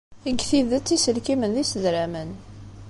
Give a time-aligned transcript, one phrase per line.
[0.25, 2.29] Deg tidet, iselkimen d isedramen.